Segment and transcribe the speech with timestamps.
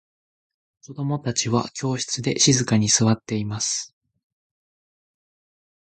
[0.81, 3.93] 子供達は教室で静かに座っています。